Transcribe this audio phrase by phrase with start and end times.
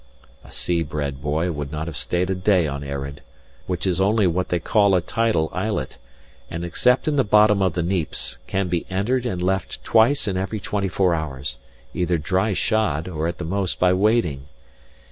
[0.43, 3.21] A sea bred boy would not have stayed a day on Earraid;
[3.67, 5.99] which is only what they call a tidal islet,
[6.49, 10.37] and except in the bottom of the neaps, can be entered and left twice in
[10.37, 11.59] every twenty four hours,
[11.93, 14.47] either dry shod, or at the most by wading.